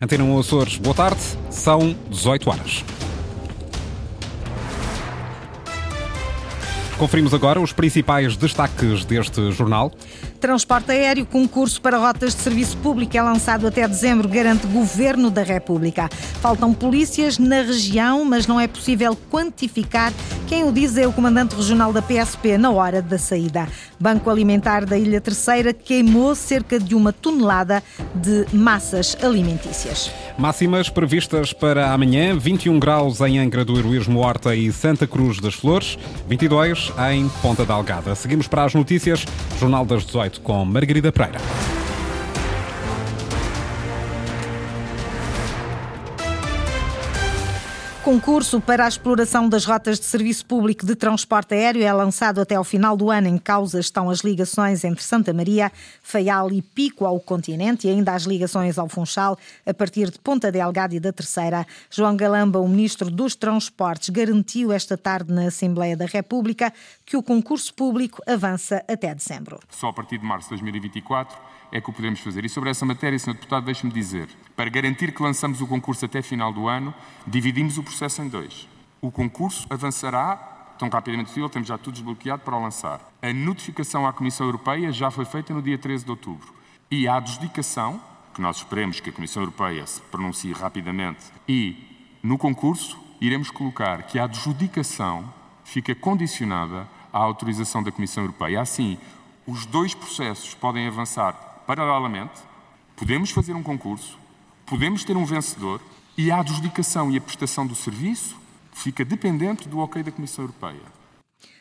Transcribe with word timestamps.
Antena 0.00 0.24
1 0.24 0.38
Açores, 0.38 0.76
boa 0.78 0.94
tarde, 0.94 1.20
são 1.50 1.96
18 2.10 2.50
horas. 2.50 2.84
Conferimos 6.98 7.34
agora 7.34 7.60
os 7.60 7.72
principais 7.72 8.36
destaques 8.36 9.04
deste 9.04 9.50
jornal. 9.50 9.90
Transporte 10.40 10.92
aéreo, 10.92 11.26
concurso 11.26 11.80
para 11.80 11.98
rotas 11.98 12.34
de 12.34 12.42
serviço 12.42 12.76
público 12.76 13.16
é 13.16 13.22
lançado 13.22 13.66
até 13.66 13.86
dezembro, 13.88 14.28
garante 14.28 14.66
Governo 14.68 15.30
da 15.30 15.42
República. 15.42 16.08
Faltam 16.40 16.72
polícias 16.72 17.38
na 17.38 17.62
região, 17.62 18.24
mas 18.24 18.46
não 18.46 18.60
é 18.60 18.68
possível 18.68 19.16
quantificar. 19.30 20.12
Quem 20.52 20.64
o 20.64 20.70
diz 20.70 20.98
é 20.98 21.08
o 21.08 21.12
comandante 21.14 21.56
regional 21.56 21.94
da 21.94 22.02
PSP 22.02 22.58
na 22.58 22.70
hora 22.70 23.00
da 23.00 23.16
saída. 23.16 23.66
Banco 23.98 24.28
Alimentar 24.28 24.84
da 24.84 24.98
Ilha 24.98 25.18
Terceira 25.18 25.72
queimou 25.72 26.34
cerca 26.34 26.78
de 26.78 26.94
uma 26.94 27.10
tonelada 27.10 27.82
de 28.14 28.54
massas 28.54 29.16
alimentícias. 29.22 30.12
Máximas 30.36 30.90
previstas 30.90 31.54
para 31.54 31.90
amanhã: 31.94 32.36
21 32.36 32.78
graus 32.78 33.18
em 33.22 33.38
Angra 33.38 33.64
do 33.64 33.78
Heroísmo 33.78 34.20
Horta 34.20 34.54
e 34.54 34.70
Santa 34.70 35.06
Cruz 35.06 35.40
das 35.40 35.54
Flores, 35.54 35.98
22 36.28 36.92
em 37.10 37.30
Ponta 37.40 37.64
da 37.64 37.72
Algada. 37.72 38.14
Seguimos 38.14 38.46
para 38.46 38.64
as 38.64 38.74
notícias, 38.74 39.24
Jornal 39.58 39.86
das 39.86 40.04
18 40.04 40.42
com 40.42 40.62
Margarida 40.66 41.10
Pereira. 41.10 41.40
Concurso 48.12 48.60
para 48.60 48.84
a 48.84 48.88
exploração 48.88 49.48
das 49.48 49.64
rotas 49.64 49.98
de 49.98 50.04
serviço 50.04 50.44
público 50.44 50.84
de 50.84 50.94
transporte 50.94 51.54
aéreo 51.54 51.82
é 51.82 51.90
lançado 51.90 52.42
até 52.42 52.56
ao 52.56 52.62
final 52.62 52.94
do 52.94 53.10
ano. 53.10 53.26
Em 53.26 53.38
causa 53.38 53.80
estão 53.80 54.10
as 54.10 54.18
ligações 54.18 54.84
entre 54.84 55.02
Santa 55.02 55.32
Maria, 55.32 55.72
Faial 56.02 56.52
e 56.52 56.60
Pico 56.60 57.06
ao 57.06 57.18
continente 57.18 57.88
e 57.88 57.90
ainda 57.90 58.12
as 58.12 58.24
ligações 58.24 58.78
ao 58.78 58.86
Funchal 58.86 59.38
a 59.64 59.72
partir 59.72 60.10
de 60.10 60.18
Ponta 60.18 60.52
Delgada 60.52 60.94
e 60.94 61.00
da 61.00 61.10
Terceira. 61.10 61.66
João 61.90 62.14
Galamba, 62.14 62.60
o 62.60 62.68
ministro 62.68 63.10
dos 63.10 63.34
Transportes, 63.34 64.10
garantiu 64.10 64.72
esta 64.72 64.98
tarde 64.98 65.32
na 65.32 65.46
Assembleia 65.46 65.96
da 65.96 66.04
República 66.04 66.70
que 67.06 67.16
o 67.16 67.22
concurso 67.22 67.72
público 67.72 68.20
avança 68.26 68.84
até 68.86 69.14
dezembro. 69.14 69.58
Só 69.70 69.88
a 69.88 69.92
partir 69.94 70.18
de 70.18 70.26
março 70.26 70.50
de 70.50 70.60
2024 70.60 71.51
é 71.72 71.80
que 71.80 71.88
o 71.88 71.92
podemos 71.92 72.20
fazer. 72.20 72.44
E 72.44 72.48
sobre 72.48 72.70
essa 72.70 72.84
matéria, 72.84 73.18
Sr. 73.18 73.32
Deputado, 73.32 73.64
deixe-me 73.64 73.92
dizer, 73.92 74.28
para 74.54 74.68
garantir 74.68 75.12
que 75.12 75.22
lançamos 75.22 75.60
o 75.62 75.66
concurso 75.66 76.04
até 76.04 76.20
final 76.20 76.52
do 76.52 76.68
ano, 76.68 76.94
dividimos 77.26 77.78
o 77.78 77.82
processo 77.82 78.20
em 78.22 78.28
dois. 78.28 78.68
O 79.00 79.10
concurso 79.10 79.66
avançará 79.70 80.36
tão 80.78 80.88
rapidamente 80.88 81.28
possível, 81.28 81.48
temos 81.48 81.68
já 81.68 81.78
tudo 81.78 81.94
desbloqueado 81.94 82.42
para 82.42 82.56
o 82.56 82.62
lançar. 82.62 83.00
A 83.22 83.32
notificação 83.32 84.06
à 84.06 84.12
Comissão 84.12 84.46
Europeia 84.46 84.92
já 84.92 85.10
foi 85.10 85.24
feita 85.24 85.54
no 85.54 85.62
dia 85.62 85.78
13 85.78 86.04
de 86.04 86.10
outubro. 86.10 86.52
E 86.90 87.08
a 87.08 87.16
adjudicação, 87.16 88.00
que 88.34 88.42
nós 88.42 88.56
esperemos 88.56 89.00
que 89.00 89.10
a 89.10 89.12
Comissão 89.12 89.42
Europeia 89.42 89.86
se 89.86 90.00
pronuncie 90.02 90.52
rapidamente, 90.52 91.24
e 91.48 91.76
no 92.22 92.36
concurso 92.36 92.98
iremos 93.20 93.50
colocar 93.50 94.02
que 94.02 94.18
a 94.18 94.24
adjudicação 94.24 95.32
fica 95.64 95.94
condicionada 95.94 96.88
à 97.12 97.18
autorização 97.18 97.82
da 97.82 97.92
Comissão 97.92 98.24
Europeia. 98.24 98.60
Assim, 98.60 98.98
os 99.46 99.64
dois 99.64 99.94
processos 99.94 100.54
podem 100.54 100.86
avançar 100.86 101.51
paralelamente, 101.74 102.42
podemos 102.94 103.30
fazer 103.30 103.54
um 103.54 103.62
concurso, 103.62 104.18
podemos 104.66 105.04
ter 105.04 105.16
um 105.16 105.24
vencedor 105.24 105.80
e 106.18 106.30
a 106.30 106.40
adjudicação 106.40 107.10
e 107.10 107.16
a 107.16 107.20
prestação 107.20 107.66
do 107.66 107.74
serviço 107.74 108.36
fica 108.74 109.02
dependente 109.02 109.66
do 109.66 109.78
ok 109.78 110.02
da 110.02 110.12
Comissão 110.12 110.44
Europeia. 110.44 111.01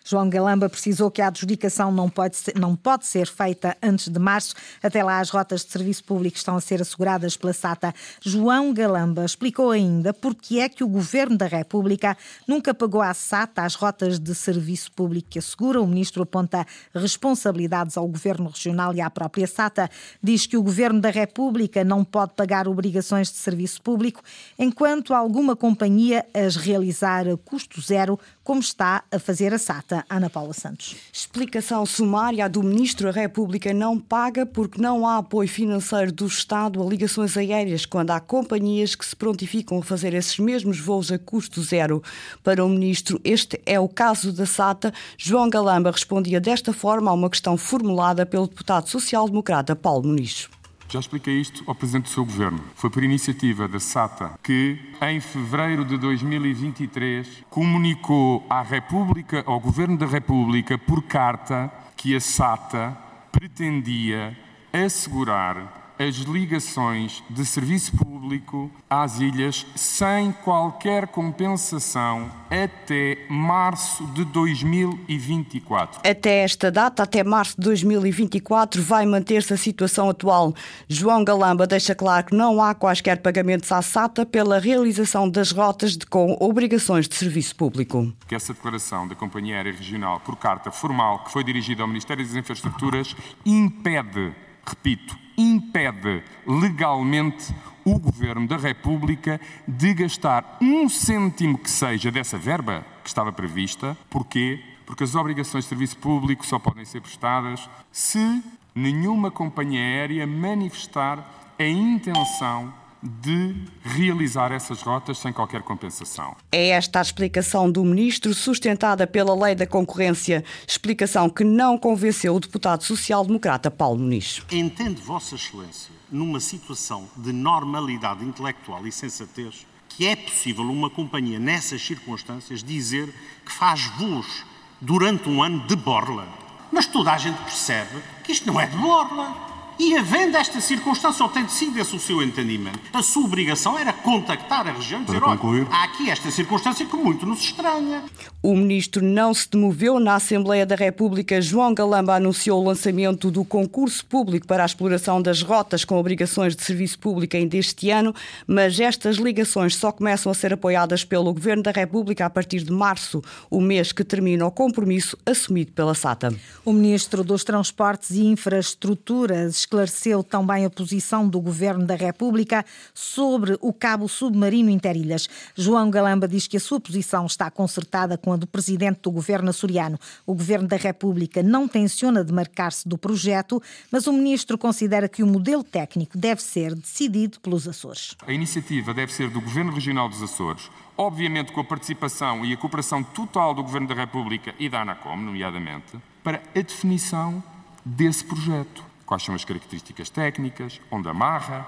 João 0.04 0.30
Galamba 0.30 0.70
precisou 0.70 1.12
que 1.12 1.22
a 1.22 1.28
adjudicação 1.28 1.92
não 1.92 2.10
pode, 2.10 2.36
ser, 2.36 2.58
não 2.58 2.76
pode 2.76 3.06
ser 3.06 3.28
feita 3.28 3.78
antes 3.82 4.08
de 4.08 4.20
março. 4.20 4.56
Até 4.82 5.04
lá, 5.04 5.20
as 5.20 5.30
rotas 5.30 5.64
de 5.64 5.72
serviço 5.72 6.04
público 6.04 6.38
estão 6.38 6.56
a 6.56 6.62
ser 6.62 6.82
asseguradas 6.82 7.38
pela 7.38 7.54
SATA. 7.54 7.94
João 8.22 8.74
Galamba 8.74 9.24
explicou 9.24 9.72
ainda 9.72 10.14
porque 10.14 10.60
é 10.60 10.68
que 10.68 10.84
o 10.84 10.88
Governo 10.88 11.38
da 11.38 11.46
República 11.46 12.18
nunca 12.48 12.74
pagou 12.74 13.02
à 13.02 13.14
SATA 13.14 13.64
as 13.64 13.76
rotas 13.76 14.20
de 14.20 14.34
serviço 14.34 14.92
público 14.92 15.30
que 15.30 15.40
assegura. 15.40 15.82
O 15.82 15.88
ministro 15.88 16.23
aponta 16.23 16.66
responsabilidades 16.94 17.98
ao 17.98 18.08
Governo 18.08 18.50
Regional 18.50 18.94
e 18.94 19.02
à 19.02 19.10
própria 19.10 19.48
SATA. 19.48 19.90
Diz 20.22 20.45
que 20.45 20.58
o 20.58 20.64
Governo 20.64 21.00
da 21.00 21.10
República 21.10 21.84
não 21.84 22.04
pode 22.04 22.34
pagar 22.34 22.67
obrigações 22.67 23.32
de 23.32 23.38
serviço 23.38 23.82
público 23.82 24.22
enquanto 24.58 25.14
alguma 25.14 25.56
companhia 25.56 26.26
as 26.34 26.56
realizar 26.56 27.28
a 27.28 27.38
custo 27.38 27.82
zero, 27.82 28.20
como 28.52 28.60
está 28.60 29.06
a 29.10 29.17
fazer 29.17 29.54
a 29.54 29.58
SATA. 29.58 30.04
Ana 30.10 30.30
Paula 30.30 30.52
Santos. 30.52 30.98
Explicação 31.14 31.86
sumária 31.86 32.50
do 32.50 32.62
Ministro 32.62 33.06
da 33.10 33.22
República 33.22 33.73
não 33.73 33.98
paga 33.98 34.45
porque 34.45 34.82
não 34.82 35.08
há 35.08 35.20
apoio 35.20 35.48
financeiro 35.48 36.12
do 36.12 36.26
Estado 36.26 36.84
a 36.84 36.86
ligações 36.86 37.38
aéreas 37.38 37.86
quando 37.86 38.11
há 38.11 38.20
companhias 38.20 38.94
que 38.94 39.06
se 39.06 39.16
prontificam 39.16 39.80
a 39.80 39.82
fazer 39.82 40.14
esses 40.14 40.38
mesmos 40.38 40.82
voos 40.82 41.14
a 41.14 41.17
custo 41.17 41.61
zero. 41.61 42.04
Para 42.44 42.66
o 42.66 42.67
Ministro, 42.67 43.22
este 43.23 43.58
é 43.66 43.80
o 43.80 43.88
caso 43.88 44.34
da 44.34 44.45
SATA. 44.45 44.94
João 45.17 45.50
Galamba 45.50 45.90
respondia 45.90 46.42
desta 46.42 46.73
forma 46.73 47.10
a 47.10 47.14
uma 47.14 47.30
questão 47.30 47.56
formulada 47.56 48.26
pelo 48.26 48.50
deputado 48.50 48.90
social-democrata 48.90 49.78
Paulo 49.78 50.10
Muniz. 50.10 50.50
Já 50.92 51.00
expliquei 51.00 51.40
isto 51.40 51.64
ao 51.66 51.74
Presidente 51.74 52.04
do 52.04 52.10
seu 52.10 52.26
Governo. 52.26 52.62
Foi 52.76 52.90
por 52.90 53.02
iniciativa 53.02 53.66
da 53.66 53.80
SATA 53.80 54.38
que, 54.44 54.78
em 55.02 55.22
fevereiro 55.22 55.86
de 55.86 55.98
2023, 55.98 57.46
comunicou 57.50 58.46
à 58.50 58.62
República, 58.62 59.42
ao 59.48 59.58
Governo 59.58 59.98
da 59.98 60.06
República, 60.06 60.78
por 60.78 61.02
carta, 61.04 61.72
que 61.96 62.14
a 62.14 62.20
SATA 62.20 62.98
pretendia 63.32 64.38
assegurar 64.74 65.80
as 66.02 66.16
ligações 66.16 67.23
de 67.30 67.45
serviço 67.45 67.95
público 67.95 68.72
às 68.89 69.20
ilhas 69.20 69.67
sem 69.76 70.32
qualquer 70.32 71.08
compensação 71.08 72.32
até 72.50 73.20
março 73.30 74.06
de 74.08 74.26
2024. 74.26 76.02
Até 76.04 76.40
esta 76.40 76.72
data, 76.72 77.04
até 77.04 77.23
março 77.23 77.56
de 77.56 77.66
2024, 77.66 78.82
vai 78.82 79.06
manter-se 79.06 79.54
a 79.54 79.58
situação 79.58 80.10
atual. 80.10 80.56
João 80.88 81.23
Galamba 81.23 81.67
deixa 81.67 81.94
claro 81.94 82.26
que 82.26 82.36
não 82.36 82.61
há 82.61 82.73
quaisquer 82.73 83.22
pagamentos 83.22 83.72
à 83.72 83.82
SATA 83.82 84.26
pela 84.26 84.60
realização 84.60 85.30
das 85.30 85.52
rotas 85.52 85.95
de, 85.95 86.06
com 86.08 86.36
obrigações 86.40 87.08
de 87.08 87.16
serviço 87.16 87.56
público. 87.56 88.11
Que 88.28 88.34
essa 88.34 88.54
declaração 88.54 89.08
da 89.08 89.14
Companhia 89.14 89.58
Aérea 89.58 89.72
Regional, 89.72 90.20
por 90.22 90.36
carta 90.36 90.72
formal 90.72 91.23
que 91.23 91.32
foi 91.32 91.44
dirigida 91.44 91.84
ao 91.84 91.88
Ministério 91.88 92.26
das 92.26 92.36
Infraestruturas, 92.36 93.16
impede, 93.45 94.34
repito, 94.66 95.20
impede 95.42 96.24
legalmente 96.46 97.54
o 97.84 97.98
Governo 98.00 98.48
da 98.48 98.58
República 98.58 99.42
de 99.68 99.94
gastar 99.94 100.58
um 100.62 100.88
cêntimo 100.88 101.58
que 101.58 101.70
seja 101.70 102.12
dessa 102.12 102.38
verba 102.38 102.86
que 103.04 103.10
estava 103.10 103.32
prevista. 103.32 103.98
Porquê? 104.10 104.64
Porque 104.86 105.04
as 105.04 105.16
obrigações 105.16 105.64
de 105.64 105.70
serviço 105.70 105.98
público 105.98 106.46
só 106.46 106.60
podem 106.60 106.86
ser 106.86 107.02
prestadas 107.02 107.70
se 107.92 108.44
nenhuma 108.76 109.32
companhia 109.32 109.80
aérea 109.80 110.28
manifestar 110.28 111.54
a 111.58 111.64
intenção 111.64 112.73
de 113.02 113.56
realizar 113.82 114.52
essas 114.52 114.82
rotas 114.82 115.17
sem 115.17 115.34
qualquer 115.34 115.62
compensação. 115.64 116.36
É 116.52 116.70
esta 116.70 117.00
a 117.00 117.02
explicação 117.02 117.72
do 117.72 117.84
ministro, 117.84 118.34
sustentada 118.34 119.08
pela 119.08 119.36
Lei 119.36 119.56
da 119.56 119.66
Concorrência, 119.66 120.44
explicação 120.67 121.30
que 121.30 121.44
não 121.44 121.78
convenceu 121.78 122.36
o 122.36 122.40
deputado 122.40 122.84
social-democrata 122.84 123.72
Paulo 123.72 124.00
Muniz. 124.00 124.44
Entende 124.52 125.02
Vossa 125.02 125.36
Excelência, 125.36 125.92
numa 126.11 126.40
situação 126.40 127.08
de 127.17 127.34
normalidade 127.34 128.24
intelectual 128.24 128.86
e 128.86 128.92
sensatez, 128.92 129.66
que 129.90 130.06
é 130.06 130.16
possível 130.16 130.63
uma 130.63 130.90
companhia 130.90 131.40
nessas 131.40 131.81
circunstâncias 131.81 132.63
dizer 132.63 133.13
que 133.45 133.51
faz 133.51 133.86
voos 133.98 134.45
durante 134.80 135.28
um 135.28 135.42
ano 135.44 135.66
de 135.68 135.75
borla? 135.75 136.28
Mas 136.72 136.86
toda 136.86 137.12
a 137.12 137.18
gente 137.18 137.38
percebe 137.42 138.01
que 138.24 138.31
isto 138.31 138.48
não 138.48 138.60
é 138.60 138.66
de 138.66 138.78
borla. 138.78 139.50
E 139.83 139.97
havendo 139.97 140.38
esta 140.38 140.62
circunstância, 140.62 141.24
ou 141.24 141.31
tem 141.31 141.47
sido 141.47 141.80
esse 141.80 141.95
o 141.95 142.00
seu 142.00 142.21
entendimento, 142.21 142.80
a 142.94 143.01
sua 143.01 143.25
obrigação 143.25 143.80
era 143.80 143.92
contactar 143.92 144.68
a 144.68 144.74
região 144.74 145.01
e 145.01 145.06
dizer, 145.06 145.24
olha, 145.24 145.68
há 145.72 145.86
aqui 145.86 146.07
esta 146.07 146.30
circunstância 146.30 146.86
que 146.86 146.95
muito 146.95 147.25
nos 147.25 147.39
estranha. 147.39 148.04
O 148.44 148.56
ministro 148.56 149.04
não 149.04 149.33
se 149.33 149.50
demoveu. 149.50 150.00
Na 150.00 150.16
Assembleia 150.16 150.68
da 150.68 150.75
República, 150.75 151.42
João 151.42 151.74
Galamba 151.74 152.13
anunciou 152.16 152.62
o 152.62 152.68
lançamento 152.68 153.31
do 153.31 153.44
concurso 153.44 154.06
público 154.06 154.45
para 154.45 154.62
a 154.62 154.66
exploração 154.68 155.19
das 155.19 155.42
rotas 155.42 155.84
com 155.84 155.98
obrigações 155.98 156.56
de 156.56 156.63
serviço 156.63 157.00
público 157.00 157.36
ainda 157.36 157.57
este 157.57 157.89
ano, 157.89 158.13
mas 158.45 158.80
estas 158.80 159.18
ligações 159.18 159.75
só 159.75 159.92
começam 159.92 160.31
a 160.31 160.36
ser 160.36 160.54
apoiadas 160.54 161.04
pelo 161.04 161.34
Governo 161.34 161.63
da 161.63 161.72
República 161.72 162.27
a 162.27 162.30
partir 162.30 162.60
de 162.63 162.72
março, 162.72 163.19
o 163.50 163.60
mês 163.60 163.92
que 163.92 164.04
termina 164.04 164.45
o 164.45 164.51
compromisso 164.51 165.18
assumido 165.25 165.72
pela 165.72 165.95
SATA. 165.95 166.31
O 166.63 166.72
ministro 166.72 167.24
dos 167.24 167.44
Transportes 167.44 168.12
e 168.12 168.25
Infraestruturas 168.25 169.71
esclareceu 169.72 170.22
também 170.22 170.66
a 170.66 170.70
posição 170.70 171.28
do 171.30 171.40
Governo 171.40 171.86
da 171.86 171.96
República 171.96 172.66
sobre 172.94 173.58
o 173.62 173.72
cabo 173.72 174.10
submarino 174.10 174.70
Interilhas. 174.70 175.30
João 175.56 175.90
Galamba 175.90 176.28
diz 176.28 176.46
que 176.46 176.58
a 176.58 176.60
sua 176.60 176.78
posição 176.78 177.26
está 177.26 177.50
concertada 177.50 178.18
com 178.18 178.34
a 178.34 178.36
do 178.36 178.46
Presidente 178.46 179.00
do 179.02 179.12
Governo 179.12 179.50
açoriano. 179.50 179.98
O 180.26 180.36
Governo 180.36 180.68
da 180.68 180.76
República 180.76 181.42
não 181.42 181.70
tenciona 181.70 182.22
demarcar-se 182.22 182.88
do 182.88 182.98
projeto, 182.98 183.64
mas 183.90 184.08
o 184.08 184.14
Ministro 184.14 184.58
considera 184.58 185.08
que 185.08 185.24
o 185.24 185.28
modelo 185.28 185.64
técnico 185.64 186.18
deve 186.18 186.42
ser 186.42 186.76
decidido 186.76 187.40
pelos 187.40 187.66
Açores. 187.66 188.18
A 188.28 188.34
iniciativa 188.34 188.94
deve 188.94 189.14
ser 189.14 189.30
do 189.30 189.40
Governo 189.40 189.72
Regional 189.72 190.10
dos 190.10 190.22
Açores, 190.22 190.70
obviamente 190.98 191.54
com 191.54 191.62
a 191.62 191.64
participação 191.64 192.44
e 192.44 192.52
a 192.52 192.58
cooperação 192.58 193.02
total 193.02 193.54
do 193.54 193.64
Governo 193.64 193.88
da 193.88 193.96
República 193.96 194.54
e 194.60 194.68
da 194.68 194.82
ANACOM, 194.82 195.16
nomeadamente, 195.16 195.98
para 196.22 196.42
a 196.54 196.62
definição 196.62 197.42
desse 197.86 198.26
projeto. 198.26 198.91
Quais 199.12 199.24
são 199.24 199.36
as 199.36 199.44
características 199.44 200.10
técnicas, 200.10 200.80
onde 200.90 201.10
amarra, 201.10 201.68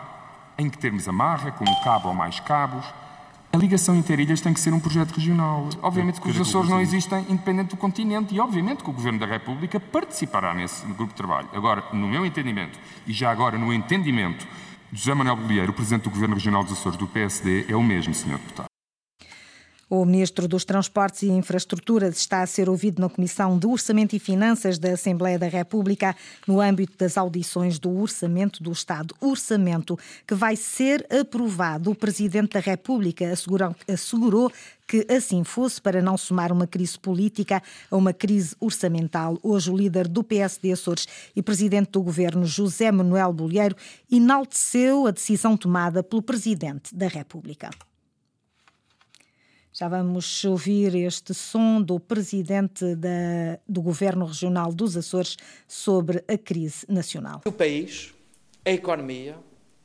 em 0.58 0.70
que 0.70 0.78
termos 0.78 1.10
amarra, 1.10 1.52
com 1.52 1.66
um 1.66 1.84
cabo 1.84 2.08
ou 2.08 2.14
mais 2.14 2.40
cabos. 2.40 2.86
A 3.52 3.58
ligação 3.58 3.98
interilhas 3.98 4.40
tem 4.40 4.54
que 4.54 4.62
ser 4.62 4.74
um 4.74 4.80
projeto 4.80 5.12
regional. 5.12 5.68
Obviamente 5.82 6.22
que 6.22 6.30
os 6.30 6.40
Açores 6.40 6.70
não 6.70 6.80
existem 6.80 7.26
independente 7.28 7.72
do 7.72 7.76
continente 7.76 8.34
e 8.34 8.40
obviamente 8.40 8.82
que 8.82 8.90
o 8.90 8.94
Governo 8.94 9.20
da 9.20 9.26
República 9.26 9.78
participará 9.78 10.54
nesse 10.54 10.86
grupo 10.86 11.08
de 11.08 11.16
trabalho. 11.16 11.50
Agora, 11.52 11.84
no 11.92 12.08
meu 12.08 12.26
entendimento, 12.26 12.80
e 13.06 13.12
já 13.12 13.30
agora 13.30 13.58
no 13.58 13.74
entendimento 13.74 14.48
de 14.90 15.00
José 15.00 15.14
Manuel 15.14 15.36
Bolieiro, 15.36 15.74
o 15.74 15.76
Presidente 15.76 16.04
do 16.04 16.12
Governo 16.12 16.36
Regional 16.36 16.64
dos 16.64 16.72
Açores 16.72 16.98
do 16.98 17.08
PSD, 17.08 17.66
é 17.68 17.76
o 17.76 17.84
mesmo, 17.84 18.14
Sr. 18.14 18.38
Deputado. 18.38 18.73
O 19.90 20.06
Ministro 20.06 20.48
dos 20.48 20.64
Transportes 20.64 21.24
e 21.24 21.28
Infraestruturas 21.28 22.18
está 22.18 22.42
a 22.42 22.48
ser 22.48 22.70
ouvido 22.70 23.02
na 23.02 23.10
Comissão 23.10 23.60
de 23.60 23.68
Orçamento 23.68 24.16
e 24.16 24.20
Finanças 24.20 24.80
da 24.80 24.94
Assembleia 24.94 25.38
da 25.38 25.48
República 25.48 26.16
no 26.48 26.62
âmbito 26.62 26.98
das 26.98 27.18
audições 27.18 27.78
do 27.78 28.00
Orçamento 28.00 28.64
do 28.64 28.72
Estado. 28.72 29.14
Orçamento 29.20 30.00
que 30.26 30.34
vai 30.34 30.56
ser 30.56 31.06
aprovado. 31.12 31.92
O 31.92 31.96
Presidente 31.96 32.54
da 32.54 32.62
República 32.62 33.26
assegurou, 33.88 34.52
que 34.88 35.06
assim 35.10 35.44
fosse 35.44 35.82
para 35.82 36.02
não 36.02 36.18
somar 36.18 36.52
uma 36.52 36.66
crise 36.66 36.98
política 36.98 37.62
a 37.92 37.96
uma 37.98 38.14
crise 38.14 38.56
orçamental. 38.62 39.38
Hoje, 39.44 39.70
o 39.70 39.78
líder 39.78 40.08
do 40.08 40.24
PSD 40.24 40.72
Açores 40.72 41.08
e 41.36 41.44
presidente 41.44 41.92
do 41.92 42.02
governo, 42.02 42.46
José 42.46 42.90
Manuel 42.90 43.34
Bolheiro, 43.34 43.76
enalteceu 44.10 45.08
a 45.08 45.12
decisão 45.12 45.58
tomada 45.58 46.02
pelo 46.02 46.22
Presidente 46.22 46.96
da 46.96 47.08
República. 47.08 47.70
Já 49.76 49.88
vamos 49.88 50.46
ouvir 50.46 50.94
este 50.94 51.34
som 51.34 51.82
do 51.82 52.00
presidente 52.00 52.96
da, 52.96 53.58
do 53.68 53.82
Governo 53.82 54.24
Regional 54.24 54.72
dos 54.72 54.96
Açores 54.96 55.36
sobre 55.68 56.24
a 56.28 56.38
crise 56.38 56.86
nacional. 56.88 57.42
O 57.44 57.52
país, 57.52 58.14
a 58.64 58.70
economia, 58.70 59.36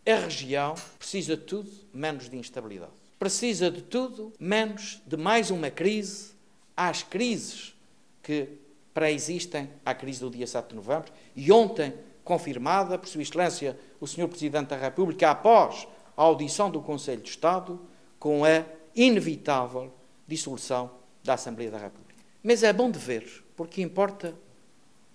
a 0.06 0.14
região 0.14 0.74
precisa 0.98 1.38
de 1.38 1.42
tudo 1.44 1.70
menos 1.90 2.28
de 2.28 2.36
instabilidade. 2.36 2.92
Precisa 3.18 3.70
de 3.70 3.80
tudo 3.80 4.30
menos 4.38 5.00
de 5.06 5.16
mais 5.16 5.50
uma 5.50 5.70
crise 5.70 6.32
às 6.76 7.02
crises 7.02 7.74
que 8.22 8.46
pré-existem 8.92 9.70
à 9.86 9.94
crise 9.94 10.20
do 10.20 10.28
dia 10.28 10.46
7 10.46 10.68
de 10.68 10.74
novembro 10.74 11.10
e 11.34 11.50
ontem 11.50 11.94
confirmada 12.22 12.98
por 12.98 13.08
Sua 13.08 13.22
Excelência 13.22 13.78
o 13.98 14.06
Sr. 14.06 14.28
Presidente 14.28 14.68
da 14.68 14.76
República 14.76 15.30
após 15.30 15.88
a 16.14 16.22
audição 16.24 16.70
do 16.70 16.82
Conselho 16.82 17.22
de 17.22 17.30
Estado 17.30 17.80
com 18.18 18.44
a 18.44 18.76
inevitável 19.02 19.92
dissolução 20.26 20.90
da 21.22 21.34
Assembleia 21.34 21.70
da 21.70 21.78
República. 21.78 22.22
Mas 22.42 22.62
é 22.62 22.72
bom 22.72 22.90
de 22.90 22.98
ver, 22.98 23.44
porque 23.56 23.80
importa, 23.80 24.34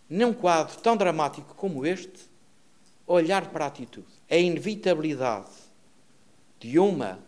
num 0.10 0.34
quadro 0.34 0.78
tão 0.78 0.96
dramático 0.96 1.54
como 1.56 1.86
este, 1.86 2.30
olhar 3.06 3.50
para 3.50 3.66
a 3.66 3.68
atitude. 3.68 4.08
A 4.30 4.38
inevitabilidade 4.38 5.52
de 6.60 6.80
uma 6.80 7.20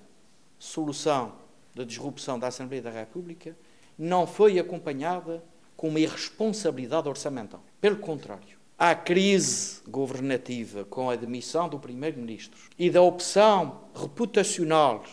solução 0.58 1.34
da 1.74 1.84
disrupção 1.84 2.40
da 2.40 2.48
Assembleia 2.48 2.82
da 2.82 2.90
República 2.90 3.56
não 3.98 4.26
foi 4.26 4.58
acompanhada 4.58 5.44
com 5.76 5.90
uma 5.90 6.00
irresponsabilidade 6.00 7.10
orçamental. 7.10 7.62
Pelo 7.82 7.98
contrário, 7.98 8.58
a 8.78 8.96
crise 8.96 9.82
governativa 9.88 10.86
com 10.86 11.10
a 11.10 11.16
demissão 11.16 11.68
do 11.68 11.80
Primeiro-Ministro 11.80 12.70
e 12.80 12.90
da 12.90 13.02
opção 13.02 13.90
reputacional 13.94 15.04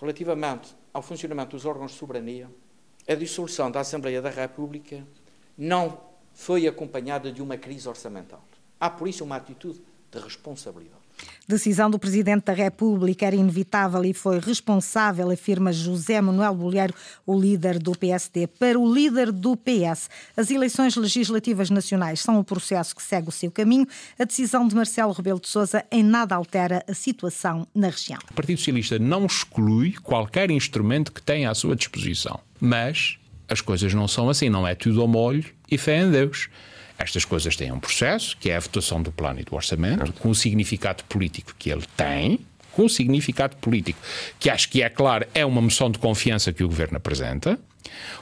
relativamente 0.00 0.74
ao 0.92 1.02
funcionamento 1.02 1.56
dos 1.56 1.64
órgãos 1.64 1.92
de 1.92 1.98
soberania, 1.98 2.50
a 3.06 3.14
dissolução 3.14 3.70
da 3.70 3.80
Assembleia 3.80 4.22
da 4.22 4.30
República 4.30 5.06
não 5.56 6.00
foi 6.32 6.66
acompanhada 6.66 7.30
de 7.30 7.42
uma 7.42 7.56
crise 7.56 7.88
orçamental. 7.88 8.42
Há, 8.80 8.90
por 8.90 9.08
isso, 9.08 9.24
uma 9.24 9.36
atitude 9.36 9.80
de 10.10 10.18
responsabilidade. 10.18 11.03
Decisão 11.46 11.90
do 11.90 11.98
Presidente 11.98 12.46
da 12.46 12.54
República 12.54 13.26
era 13.26 13.36
inevitável 13.36 14.02
e 14.04 14.14
foi 14.14 14.38
responsável, 14.38 15.30
afirma 15.30 15.72
José 15.72 16.18
Manuel 16.20 16.54
Bolheiro, 16.54 16.94
o 17.26 17.38
líder 17.38 17.78
do 17.78 17.92
PSD. 17.92 18.46
Para 18.46 18.78
o 18.78 18.92
líder 18.92 19.30
do 19.30 19.54
PS, 19.54 20.08
as 20.34 20.50
eleições 20.50 20.96
legislativas 20.96 21.68
nacionais 21.68 22.20
são 22.20 22.40
o 22.40 22.44
processo 22.44 22.96
que 22.96 23.02
segue 23.02 23.28
o 23.28 23.32
seu 23.32 23.50
caminho. 23.50 23.86
A 24.18 24.24
decisão 24.24 24.66
de 24.66 24.74
Marcelo 24.74 25.12
Rebelo 25.12 25.38
de 25.38 25.48
Sousa 25.48 25.84
em 25.90 26.02
nada 26.02 26.34
altera 26.34 26.82
a 26.88 26.94
situação 26.94 27.66
na 27.74 27.88
região. 27.88 28.18
O 28.30 28.34
Partido 28.34 28.56
Socialista 28.56 28.98
não 28.98 29.26
exclui 29.26 29.92
qualquer 30.02 30.50
instrumento 30.50 31.12
que 31.12 31.20
tenha 31.20 31.50
à 31.50 31.54
sua 31.54 31.76
disposição, 31.76 32.40
mas 32.58 33.18
as 33.48 33.60
coisas 33.60 33.92
não 33.92 34.08
são 34.08 34.30
assim, 34.30 34.48
não 34.48 34.66
é 34.66 34.74
tudo 34.74 35.02
ao 35.02 35.08
molho 35.08 35.44
e 35.70 35.76
fé 35.76 36.00
em 36.00 36.10
Deus. 36.10 36.48
Estas 36.98 37.24
coisas 37.24 37.56
têm 37.56 37.72
um 37.72 37.80
processo, 37.80 38.36
que 38.38 38.50
é 38.50 38.56
a 38.56 38.60
votação 38.60 39.02
do 39.02 39.10
plano 39.10 39.40
e 39.40 39.44
do 39.44 39.54
orçamento, 39.54 40.12
com 40.14 40.30
o 40.30 40.34
significado 40.34 41.02
político 41.04 41.54
que 41.58 41.70
ele 41.70 41.84
tem, 41.96 42.40
com 42.72 42.84
o 42.84 42.88
significado 42.88 43.56
político, 43.56 43.98
que 44.38 44.50
acho 44.50 44.68
que 44.68 44.82
é 44.82 44.88
claro, 44.88 45.26
é 45.34 45.44
uma 45.44 45.60
moção 45.60 45.90
de 45.90 45.98
confiança 45.98 46.52
que 46.52 46.62
o 46.62 46.68
governo 46.68 46.96
apresenta. 46.96 47.58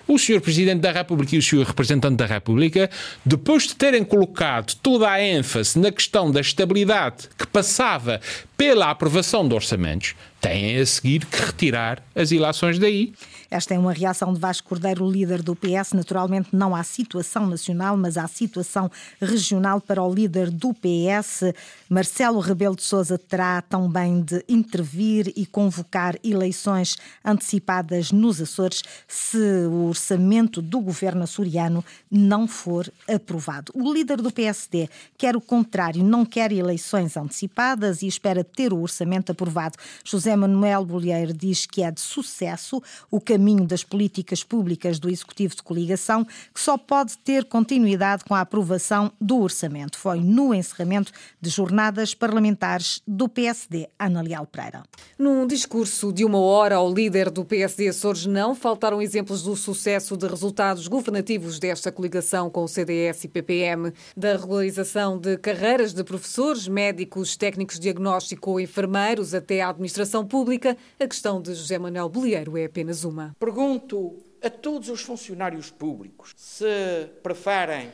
O 0.06 0.18
Sr. 0.18 0.40
Presidente 0.40 0.80
da 0.80 0.92
República 0.92 1.34
e 1.34 1.38
o 1.38 1.42
Sr. 1.42 1.64
Representante 1.64 2.16
da 2.16 2.26
República, 2.26 2.90
depois 3.24 3.64
de 3.68 3.76
terem 3.76 4.04
colocado 4.04 4.74
toda 4.82 5.08
a 5.08 5.22
ênfase 5.22 5.78
na 5.78 5.90
questão 5.90 6.30
da 6.30 6.40
estabilidade 6.40 7.28
que 7.38 7.46
passava 7.46 8.20
pela 8.56 8.90
aprovação 8.90 9.46
de 9.46 9.54
orçamentos, 9.54 10.14
têm 10.40 10.76
a 10.76 10.84
seguir 10.84 11.24
que 11.24 11.40
retirar 11.40 12.02
as 12.14 12.32
ilações 12.32 12.78
daí. 12.78 13.12
Esta 13.52 13.74
é 13.74 13.78
uma 13.78 13.92
reação 13.92 14.32
de 14.32 14.40
Vasco 14.40 14.66
Cordeiro, 14.66 15.06
líder 15.06 15.42
do 15.42 15.54
PS. 15.54 15.92
Naturalmente, 15.92 16.48
não 16.54 16.74
há 16.74 16.82
situação 16.82 17.46
nacional, 17.46 17.98
mas 17.98 18.16
há 18.16 18.26
situação 18.26 18.90
regional 19.20 19.78
para 19.78 20.02
o 20.02 20.10
líder 20.10 20.50
do 20.50 20.72
PS. 20.72 21.52
Marcelo 21.86 22.40
Rebelo 22.40 22.74
de 22.74 22.82
Sousa 22.82 23.18
terá 23.18 23.60
também 23.60 24.22
de 24.22 24.42
intervir 24.48 25.30
e 25.36 25.44
convocar 25.44 26.16
eleições 26.24 26.96
antecipadas 27.22 28.10
nos 28.10 28.40
Açores 28.40 28.82
se 29.06 29.36
o 29.66 29.88
orçamento 29.88 30.62
do 30.62 30.80
governo 30.80 31.24
açoriano 31.24 31.84
não 32.10 32.48
for 32.48 32.90
aprovado. 33.06 33.70
O 33.74 33.92
líder 33.92 34.22
do 34.22 34.32
PSD 34.32 34.88
quer 35.18 35.36
o 35.36 35.42
contrário, 35.42 36.02
não 36.02 36.24
quer 36.24 36.52
eleições 36.52 37.18
antecipadas 37.18 38.00
e 38.00 38.06
espera 38.06 38.42
ter 38.42 38.72
o 38.72 38.80
orçamento 38.80 39.30
aprovado. 39.30 39.76
José 40.02 40.34
Manuel 40.34 40.86
Bolheiro 40.86 41.34
diz 41.34 41.66
que 41.66 41.82
é 41.82 41.90
de 41.90 42.00
sucesso 42.00 42.82
o 43.10 43.20
caminho 43.20 43.41
caminho 43.42 43.66
das 43.66 43.82
políticas 43.82 44.44
públicas 44.44 45.00
do 45.00 45.10
Executivo 45.10 45.56
de 45.56 45.64
Coligação, 45.64 46.24
que 46.24 46.60
só 46.60 46.78
pode 46.78 47.18
ter 47.18 47.44
continuidade 47.44 48.22
com 48.24 48.36
a 48.36 48.40
aprovação 48.40 49.10
do 49.20 49.40
orçamento. 49.40 49.98
Foi 49.98 50.20
no 50.20 50.54
encerramento 50.54 51.10
de 51.40 51.50
jornadas 51.50 52.14
parlamentares 52.14 53.02
do 53.04 53.28
PSD, 53.28 53.88
Ana 53.98 54.22
Leal 54.22 54.46
Pereira. 54.46 54.84
Num 55.18 55.44
discurso 55.44 56.12
de 56.12 56.24
uma 56.24 56.38
hora 56.38 56.76
ao 56.76 56.92
líder 56.94 57.32
do 57.32 57.44
PSD 57.44 57.88
Açores, 57.88 58.26
não 58.26 58.54
faltaram 58.54 59.02
exemplos 59.02 59.42
do 59.42 59.56
sucesso 59.56 60.16
de 60.16 60.28
resultados 60.28 60.86
governativos 60.86 61.58
desta 61.58 61.90
coligação 61.90 62.48
com 62.48 62.62
o 62.62 62.68
CDS 62.68 63.24
e 63.24 63.28
PPM, 63.28 63.92
da 64.16 64.36
regularização 64.36 65.18
de 65.18 65.36
carreiras 65.36 65.92
de 65.92 66.04
professores, 66.04 66.68
médicos, 66.68 67.36
técnicos 67.36 67.74
de 67.74 67.82
diagnóstico 67.82 68.52
ou 68.52 68.60
enfermeiros 68.60 69.34
até 69.34 69.62
à 69.62 69.70
administração 69.70 70.24
pública. 70.24 70.76
A 71.00 71.08
questão 71.08 71.42
de 71.42 71.52
José 71.54 71.76
Manuel 71.76 72.08
Bolieiro 72.08 72.56
é 72.56 72.66
apenas 72.66 73.02
uma. 73.02 73.31
Pergunto 73.38 74.22
a 74.42 74.50
todos 74.50 74.88
os 74.88 75.02
funcionários 75.02 75.70
públicos 75.70 76.32
se 76.36 77.08
preferem 77.22 77.92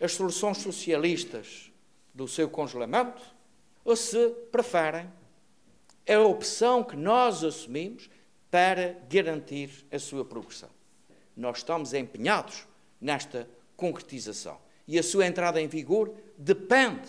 as 0.00 0.12
soluções 0.12 0.58
socialistas 0.58 1.70
do 2.14 2.26
seu 2.26 2.48
congelamento 2.48 3.22
ou 3.84 3.94
se 3.94 4.28
preferem 4.50 5.10
a 6.08 6.18
opção 6.20 6.82
que 6.82 6.96
nós 6.96 7.44
assumimos 7.44 8.10
para 8.50 8.96
garantir 9.08 9.70
a 9.92 9.98
sua 9.98 10.24
progressão. 10.24 10.70
Nós 11.36 11.58
estamos 11.58 11.94
empenhados 11.94 12.66
nesta 13.00 13.48
concretização 13.76 14.58
e 14.88 14.98
a 14.98 15.02
sua 15.02 15.26
entrada 15.26 15.60
em 15.60 15.68
vigor 15.68 16.12
depende 16.36 17.08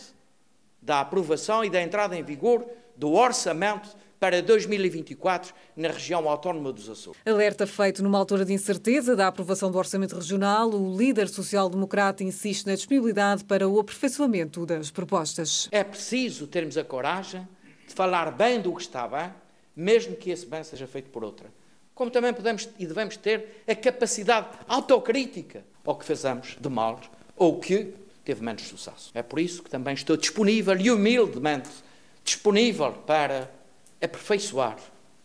da 0.82 1.00
aprovação 1.00 1.64
e 1.64 1.70
da 1.70 1.82
entrada 1.82 2.18
em 2.18 2.24
vigor 2.24 2.66
do 2.96 3.14
orçamento 3.14 3.96
para 4.22 4.40
2024 4.40 5.52
na 5.76 5.88
região 5.88 6.30
autónoma 6.30 6.72
dos 6.72 6.88
Açores. 6.88 7.20
Alerta 7.26 7.66
feito 7.66 8.04
numa 8.04 8.20
altura 8.20 8.46
de 8.46 8.54
incerteza 8.54 9.16
da 9.16 9.26
aprovação 9.26 9.72
do 9.72 9.80
Orçamento 9.80 10.14
Regional, 10.14 10.70
o 10.70 10.96
líder 10.96 11.28
social-democrata 11.28 12.24
insiste 12.24 12.68
na 12.68 12.76
disponibilidade 12.76 13.44
para 13.44 13.68
o 13.68 13.80
aperfeiçoamento 13.80 14.64
das 14.64 14.92
propostas. 14.92 15.68
É 15.72 15.84
preciso 15.84 16.46
termos 16.46 16.78
a 16.78 16.84
coragem 16.84 17.48
de 17.88 17.96
falar 17.96 18.30
bem 18.30 18.62
do 18.62 18.76
que 18.76 18.84
está 18.84 19.08
bem, 19.08 19.34
mesmo 19.76 20.16
que 20.16 20.30
esse 20.30 20.46
bem 20.46 20.64
seja 20.64 20.86
feito 20.86 21.10
por 21.10 21.24
outra. 21.24 21.52
Como 21.96 22.12
também 22.12 22.32
podemos 22.32 22.70
e 22.78 22.86
devemos 22.86 23.18
ter 23.18 23.64
a 23.68 23.74
capacidade 23.74 24.50
autocrítica 24.68 25.66
ao 25.84 25.96
que 25.96 26.06
fazemos 26.06 26.58
de 26.62 26.70
mal 26.70 27.02
ou 27.36 27.60
que 27.60 27.92
teve 28.24 28.44
menos 28.44 28.62
sucesso. 28.68 29.10
É 29.16 29.24
por 29.24 29.40
isso 29.40 29.64
que 29.64 29.70
também 29.72 29.96
estou 29.96 30.16
disponível 30.16 30.78
e 30.78 30.92
humildemente 30.92 31.72
disponível 32.24 32.92
para 32.92 33.50
aperfeiçoar 34.02 34.78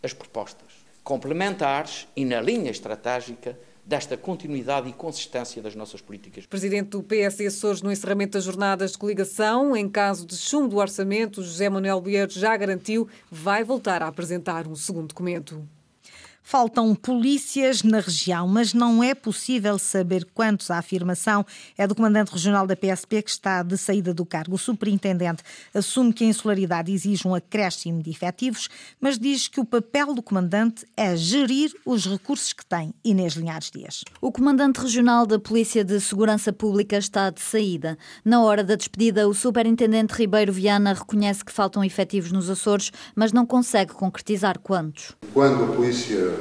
as 0.03 0.13
propostas 0.13 0.87
complementares 1.03 2.05
e 2.15 2.25
na 2.25 2.41
linha 2.41 2.69
estratégica 2.69 3.57
desta 3.85 4.17
continuidade 4.17 4.89
e 4.89 4.93
consistência 4.93 5.61
das 5.61 5.73
nossas 5.73 6.01
políticas. 6.01 6.45
Presidente 6.45 6.89
do 6.89 7.01
PSD 7.01 7.47
Açores, 7.47 7.81
no 7.81 7.89
encerramento 7.89 8.33
das 8.33 8.43
jornadas 8.43 8.91
de 8.91 8.97
coligação, 8.97 9.77
em 9.77 9.87
caso 9.87 10.27
de 10.27 10.35
chumbo 10.35 10.67
do 10.67 10.77
orçamento, 10.77 11.41
José 11.41 11.69
Manuel 11.69 12.01
Vieira 12.01 12.29
já 12.29 12.57
garantiu 12.57 13.07
vai 13.31 13.63
voltar 13.63 14.03
a 14.03 14.07
apresentar 14.07 14.67
um 14.67 14.75
segundo 14.75 15.07
documento. 15.07 15.65
Faltam 16.49 16.95
polícias 16.95 17.83
na 17.83 17.99
região, 17.99 18.47
mas 18.47 18.73
não 18.73 19.03
é 19.03 19.13
possível 19.13 19.77
saber 19.77 20.25
quantos. 20.33 20.71
A 20.71 20.77
afirmação 20.77 21.45
é 21.77 21.85
do 21.85 21.93
comandante 21.93 22.31
regional 22.31 22.65
da 22.65 22.73
PSP 22.73 23.21
que 23.21 23.29
está 23.29 23.61
de 23.61 23.77
saída 23.77 24.13
do 24.13 24.25
cargo. 24.25 24.55
O 24.55 24.57
superintendente 24.57 25.43
assume 25.73 26.13
que 26.13 26.23
a 26.23 26.27
insularidade 26.27 26.89
exige 26.89 27.27
um 27.27 27.35
acréscimo 27.35 28.01
de 28.01 28.11
efetivos, 28.11 28.69
mas 28.97 29.19
diz 29.19 29.49
que 29.49 29.59
o 29.59 29.65
papel 29.65 30.13
do 30.13 30.23
comandante 30.23 30.85
é 30.95 31.17
gerir 31.17 31.69
os 31.85 32.05
recursos 32.05 32.53
que 32.53 32.65
tem. 32.65 32.93
Inês 33.03 33.33
Linhares 33.33 33.69
Dias. 33.69 34.05
O 34.21 34.31
comandante 34.31 34.79
regional 34.79 35.25
da 35.25 35.37
Polícia 35.37 35.83
de 35.83 35.99
Segurança 35.99 36.53
Pública 36.53 36.97
está 36.97 37.29
de 37.29 37.41
saída. 37.41 37.97
Na 38.23 38.41
hora 38.41 38.63
da 38.63 38.75
despedida, 38.75 39.27
o 39.27 39.33
superintendente 39.33 40.13
Ribeiro 40.13 40.53
Viana 40.53 40.93
reconhece 40.93 41.43
que 41.43 41.51
faltam 41.51 41.83
efetivos 41.83 42.31
nos 42.31 42.49
Açores, 42.49 42.89
mas 43.13 43.33
não 43.33 43.45
consegue 43.45 43.91
concretizar 43.91 44.57
quantos. 44.59 45.11
Quando 45.33 45.65
a 45.65 45.75
polícia 45.75 46.36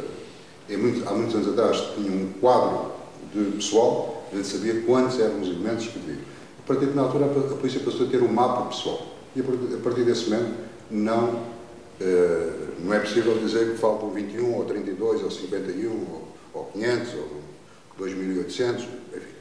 muito, 0.75 1.09
há 1.09 1.13
muitos 1.13 1.35
anos 1.35 1.49
atrás 1.49 1.95
tinha 1.95 2.11
um 2.11 2.33
quadro 2.41 2.93
de 3.33 3.53
pessoal, 3.53 4.25
a 4.33 4.37
gente 4.37 4.49
sabia 4.49 4.81
quantos 4.83 5.21
eram 5.21 5.41
os 5.41 5.49
elementos 5.49 5.87
que 5.87 5.99
devia. 5.99 6.23
A 6.59 6.67
partir 6.67 6.87
de 6.87 6.95
na 6.95 7.03
altura 7.03 7.27
a 7.27 7.55
polícia 7.55 7.81
passou 7.81 8.07
a 8.07 8.11
ter 8.11 8.23
um 8.23 8.33
mapa 8.33 8.67
pessoal. 8.69 9.07
E 9.37 9.41
a 9.41 9.79
partir 9.83 10.05
desse 10.05 10.31
momento 10.31 10.55
não, 10.91 11.35
uh, 11.35 12.69
não 12.81 12.93
é 12.93 12.99
possível 12.99 13.39
dizer 13.39 13.73
que 13.73 13.79
faltam 13.79 14.11
21 14.11 14.55
ou 14.55 14.65
32 14.65 15.23
ou 15.23 15.31
51 15.31 15.91
ou, 15.91 16.29
ou 16.55 16.65
500 16.73 17.15
ou 17.15 18.07
2.800, 18.07 18.75
enfim. 18.81 19.37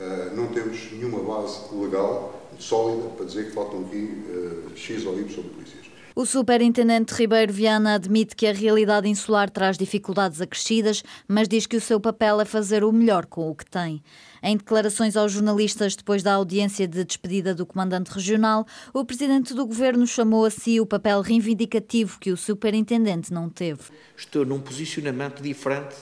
Uh, 0.00 0.36
não 0.36 0.48
temos 0.48 0.92
nenhuma 0.92 1.18
base 1.22 1.60
legal 1.74 2.42
sólida 2.58 3.08
para 3.16 3.26
dizer 3.26 3.46
que 3.46 3.52
faltam 3.52 3.80
aqui 3.80 4.22
uh, 4.28 4.76
X 4.76 5.04
ou 5.06 5.18
Y 5.18 5.24
polícias. 5.24 5.81
O 6.14 6.26
superintendente 6.26 7.14
Ribeiro 7.14 7.50
Viana 7.50 7.94
admite 7.94 8.36
que 8.36 8.46
a 8.46 8.52
realidade 8.52 9.08
insular 9.08 9.48
traz 9.48 9.78
dificuldades 9.78 10.42
acrescidas, 10.42 11.02
mas 11.26 11.48
diz 11.48 11.66
que 11.66 11.76
o 11.76 11.80
seu 11.80 11.98
papel 11.98 12.38
é 12.38 12.44
fazer 12.44 12.84
o 12.84 12.92
melhor 12.92 13.24
com 13.24 13.48
o 13.48 13.54
que 13.54 13.64
tem. 13.64 14.02
Em 14.42 14.56
declarações 14.56 15.16
aos 15.16 15.32
jornalistas 15.32 15.96
depois 15.96 16.22
da 16.22 16.34
audiência 16.34 16.86
de 16.86 17.02
despedida 17.02 17.54
do 17.54 17.64
comandante 17.64 18.10
regional, 18.10 18.66
o 18.92 19.06
presidente 19.06 19.54
do 19.54 19.66
governo 19.66 20.06
chamou 20.06 20.44
a 20.44 20.50
si 20.50 20.78
o 20.80 20.84
papel 20.84 21.22
reivindicativo 21.22 22.18
que 22.20 22.30
o 22.30 22.36
superintendente 22.36 23.32
não 23.32 23.48
teve. 23.48 23.80
Estou 24.14 24.44
num 24.44 24.60
posicionamento 24.60 25.42
diferente 25.42 25.96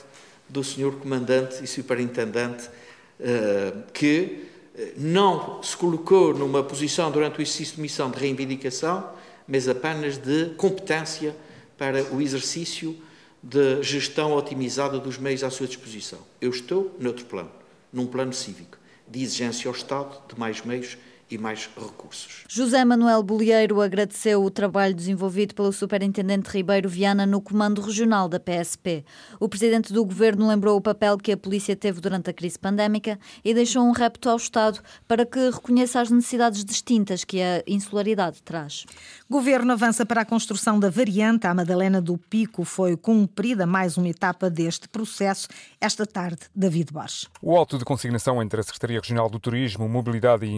do 0.49 0.61
senhor 0.61 0.95
comandante 0.95 1.63
e 1.63 1.67
superintendente 1.67 2.69
eh, 3.17 3.73
que 3.93 4.49
eh, 4.75 4.93
não 4.97 5.63
se 5.63 5.77
colocou 5.77 6.33
numa 6.33 6.63
posição 6.63 7.09
durante 7.09 7.39
o 7.39 7.41
exercício 7.41 7.75
de 7.75 7.81
missão 7.81 8.11
de 8.11 8.19
reivindicação 8.19 9.20
mas 9.51 9.67
apenas 9.67 10.17
de 10.17 10.45
competência 10.55 11.35
para 11.77 12.01
o 12.13 12.21
exercício 12.21 12.97
de 13.43 13.83
gestão 13.83 14.31
otimizada 14.31 14.97
dos 14.97 15.17
meios 15.17 15.43
à 15.43 15.49
sua 15.49 15.67
disposição. 15.67 16.19
Eu 16.39 16.51
estou 16.51 16.95
noutro 16.97 17.25
plano, 17.25 17.51
num 17.91 18.07
plano 18.07 18.31
cívico, 18.31 18.77
de 19.05 19.21
exigência 19.21 19.67
ao 19.67 19.75
Estado 19.75 20.21
de 20.25 20.39
mais 20.39 20.61
meios 20.61 20.97
e 21.31 21.37
mais 21.37 21.69
recursos. 21.77 22.43
José 22.47 22.83
Manuel 22.83 23.23
Bolieiro 23.23 23.81
agradeceu 23.81 24.43
o 24.43 24.51
trabalho 24.51 24.93
desenvolvido 24.93 25.55
pelo 25.55 25.71
Superintendente 25.71 26.49
Ribeiro 26.49 26.89
Viana 26.89 27.25
no 27.25 27.41
Comando 27.41 27.81
Regional 27.81 28.27
da 28.27 28.39
PSP. 28.39 29.05
O 29.39 29.47
Presidente 29.47 29.93
do 29.93 30.03
Governo 30.05 30.47
lembrou 30.47 30.77
o 30.77 30.81
papel 30.81 31.17
que 31.17 31.31
a 31.31 31.37
polícia 31.37 31.75
teve 31.75 32.01
durante 32.01 32.29
a 32.29 32.33
crise 32.33 32.59
pandémica 32.59 33.19
e 33.43 33.53
deixou 33.53 33.83
um 33.83 33.91
repto 33.91 34.29
ao 34.29 34.37
Estado 34.37 34.79
para 35.07 35.25
que 35.25 35.49
reconheça 35.49 36.01
as 36.01 36.09
necessidades 36.09 36.65
distintas 36.65 37.23
que 37.23 37.41
a 37.41 37.63
insularidade 37.65 38.41
traz. 38.43 38.85
Governo 39.29 39.71
avança 39.71 40.05
para 40.05 40.21
a 40.21 40.25
construção 40.25 40.79
da 40.79 40.89
variante. 40.89 41.47
A 41.47 41.53
Madalena 41.53 42.01
do 42.01 42.17
Pico 42.17 42.65
foi 42.65 42.97
cumprida 42.97 43.65
mais 43.65 43.97
uma 43.97 44.09
etapa 44.09 44.49
deste 44.49 44.89
processo 44.89 45.47
esta 45.79 46.05
tarde. 46.05 46.41
David 46.53 46.91
Bosch. 46.91 47.27
O 47.41 47.55
auto 47.55 47.77
de 47.77 47.85
consignação 47.85 48.41
entre 48.41 48.59
a 48.59 48.63
Secretaria 48.63 48.99
Regional 48.99 49.29
do 49.29 49.39
Turismo, 49.39 49.87
Mobilidade 49.87 50.45
e 50.45 50.53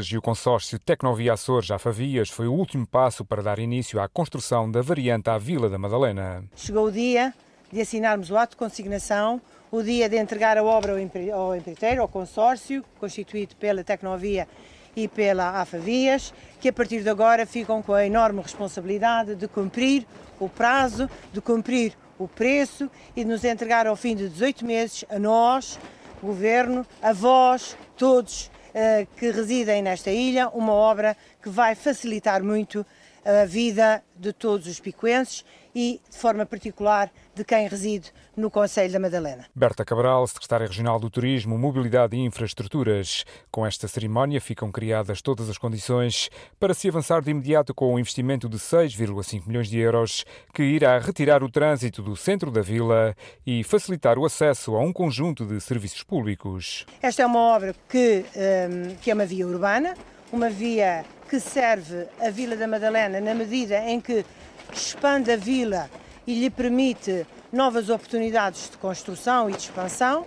Infraestruturas 0.00 0.06
e 0.06 0.16
o 0.16 0.22
consórcio 0.22 0.78
Tecnovia 0.78 1.34
Açores 1.34 1.70
Afavias 1.70 2.30
foi 2.30 2.46
o 2.46 2.52
último 2.52 2.86
passo 2.86 3.24
para 3.24 3.42
dar 3.42 3.58
início 3.58 4.00
à 4.00 4.08
construção 4.08 4.70
da 4.70 4.80
variante 4.80 5.28
à 5.28 5.38
Vila 5.38 5.68
da 5.68 5.78
Madalena. 5.78 6.44
Chegou 6.56 6.86
o 6.86 6.92
dia 6.92 7.34
de 7.70 7.80
assinarmos 7.80 8.30
o 8.30 8.36
ato 8.36 8.52
de 8.52 8.56
consignação, 8.56 9.40
o 9.70 9.82
dia 9.82 10.08
de 10.08 10.16
entregar 10.16 10.56
a 10.58 10.64
obra 10.64 10.92
ao 10.92 11.56
empreiteiro, 11.56 12.02
ao 12.02 12.08
consórcio, 12.08 12.84
constituído 12.98 13.54
pela 13.56 13.84
Tecnovia 13.84 14.48
e 14.96 15.06
pela 15.06 15.60
AFAVIAS, 15.60 16.34
que 16.60 16.68
a 16.68 16.72
partir 16.72 17.02
de 17.02 17.08
agora 17.08 17.46
ficam 17.46 17.80
com 17.82 17.92
a 17.92 18.04
enorme 18.04 18.42
responsabilidade 18.42 19.36
de 19.36 19.46
cumprir 19.46 20.06
o 20.38 20.48
prazo, 20.48 21.08
de 21.32 21.40
cumprir 21.40 21.92
o 22.18 22.26
preço 22.26 22.90
e 23.14 23.22
de 23.22 23.30
nos 23.30 23.44
entregar 23.44 23.86
ao 23.86 23.96
fim 23.96 24.16
de 24.16 24.28
18 24.28 24.64
meses 24.64 25.04
a 25.08 25.18
nós, 25.18 25.78
Governo, 26.22 26.86
a 27.00 27.14
vós, 27.14 27.74
todos 27.96 28.50
que 29.16 29.30
residem 29.30 29.82
nesta 29.82 30.10
ilha, 30.10 30.48
uma 30.48 30.72
obra 30.72 31.16
que 31.42 31.48
vai 31.48 31.74
facilitar 31.74 32.42
muito 32.42 32.84
a 33.24 33.44
vida 33.44 34.02
de 34.16 34.32
todos 34.32 34.66
os 34.66 34.80
picuenses 34.80 35.44
e, 35.74 36.00
de 36.08 36.16
forma 36.16 36.46
particular, 36.46 37.10
de 37.34 37.44
quem 37.44 37.68
reside 37.68 38.12
no 38.40 38.50
Conselho 38.50 38.92
da 38.92 38.98
Madalena. 38.98 39.44
Berta 39.54 39.84
Cabral, 39.84 40.26
secretária 40.26 40.66
regional 40.66 40.98
do 40.98 41.10
Turismo, 41.10 41.58
Mobilidade 41.58 42.16
e 42.16 42.20
Infraestruturas. 42.20 43.24
Com 43.50 43.66
esta 43.66 43.86
cerimónia 43.86 44.40
ficam 44.40 44.72
criadas 44.72 45.22
todas 45.22 45.48
as 45.48 45.58
condições 45.58 46.30
para 46.58 46.74
se 46.74 46.88
avançar 46.88 47.22
de 47.22 47.30
imediato 47.30 47.74
com 47.74 47.94
o 47.94 47.98
investimento 47.98 48.48
de 48.48 48.56
6,5 48.56 49.46
milhões 49.46 49.68
de 49.68 49.78
euros, 49.78 50.24
que 50.54 50.62
irá 50.62 50.98
retirar 50.98 51.44
o 51.44 51.50
trânsito 51.50 52.02
do 52.02 52.16
centro 52.16 52.50
da 52.50 52.62
vila 52.62 53.14
e 53.46 53.62
facilitar 53.62 54.18
o 54.18 54.24
acesso 54.24 54.74
a 54.74 54.80
um 54.80 54.92
conjunto 54.92 55.44
de 55.44 55.60
serviços 55.60 56.02
públicos. 56.02 56.86
Esta 57.02 57.22
é 57.22 57.26
uma 57.26 57.40
obra 57.40 57.74
que, 57.88 58.24
um, 58.34 58.96
que 58.96 59.10
é 59.10 59.14
uma 59.14 59.26
via 59.26 59.46
urbana, 59.46 59.94
uma 60.32 60.48
via 60.48 61.04
que 61.28 61.38
serve 61.38 62.06
a 62.20 62.30
Vila 62.30 62.56
da 62.56 62.66
Madalena 62.66 63.20
na 63.20 63.34
medida 63.34 63.78
em 63.78 64.00
que 64.00 64.24
expande 64.72 65.30
a 65.30 65.36
vila 65.36 65.88
e 66.26 66.34
lhe 66.34 66.50
permite 66.50 67.26
novas 67.52 67.88
oportunidades 67.88 68.70
de 68.70 68.76
construção 68.78 69.48
e 69.48 69.52
de 69.52 69.58
expansão. 69.58 70.26